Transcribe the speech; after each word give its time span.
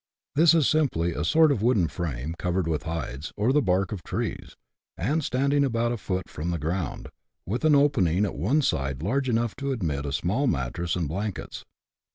This 0.33 0.55
is 0.55 0.67
simply 0.67 1.13
a 1.13 1.23
sort 1.23 1.51
of 1.51 1.61
wooden 1.61 1.87
frame, 1.87 2.33
covered 2.39 2.67
with 2.67 2.81
hides, 2.89 3.31
or 3.37 3.53
the 3.53 3.61
bark 3.61 3.91
of 3.91 4.01
trees, 4.01 4.55
and 4.97 5.23
standing 5.23 5.63
about 5.63 5.91
a 5.91 5.97
foot 5.97 6.27
from 6.27 6.49
the 6.49 6.57
ground, 6.57 7.09
with 7.45 7.63
an 7.65 7.75
opening 7.75 8.25
at 8.25 8.33
one 8.33 8.63
side 8.63 9.03
large 9.03 9.29
enough 9.29 9.55
to 9.57 9.71
admit 9.71 10.07
a 10.07 10.11
small 10.11 10.47
mattress 10.47 10.95
and 10.95 11.07
blankets. 11.07 11.65